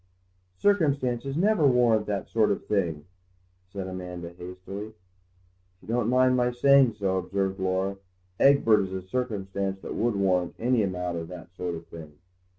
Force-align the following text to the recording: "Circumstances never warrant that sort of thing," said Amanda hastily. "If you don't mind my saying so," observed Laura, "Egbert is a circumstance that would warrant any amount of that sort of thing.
"Circumstances 0.57 1.37
never 1.37 1.67
warrant 1.67 2.07
that 2.07 2.27
sort 2.27 2.49
of 2.49 2.65
thing," 2.65 3.05
said 3.71 3.85
Amanda 3.85 4.29
hastily. 4.33 4.87
"If 4.87 5.81
you 5.83 5.87
don't 5.89 6.09
mind 6.09 6.35
my 6.35 6.49
saying 6.49 6.93
so," 6.95 7.17
observed 7.17 7.59
Laura, 7.59 7.97
"Egbert 8.39 8.79
is 8.79 8.93
a 8.93 9.03
circumstance 9.03 9.79
that 9.81 9.93
would 9.93 10.15
warrant 10.15 10.55
any 10.57 10.81
amount 10.81 11.19
of 11.19 11.27
that 11.27 11.53
sort 11.55 11.75
of 11.75 11.85
thing. 11.85 12.13